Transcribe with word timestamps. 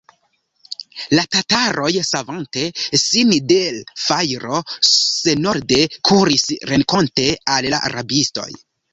La 1.17 1.23
tataroj, 1.33 1.89
savante 2.11 2.63
sin 3.01 3.33
de 3.51 3.57
l' 3.73 3.83
fajro, 4.05 4.61
senorde 4.93 5.79
kuris 6.11 6.47
renkonte 6.71 7.27
al 7.57 7.69
la 7.75 7.83
rabistoj. 7.95 8.47